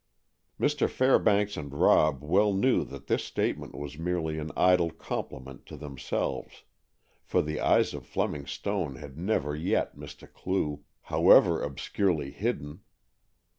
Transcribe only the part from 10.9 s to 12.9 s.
however obscurely hidden.